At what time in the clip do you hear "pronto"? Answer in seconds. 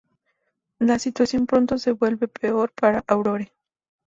1.45-1.77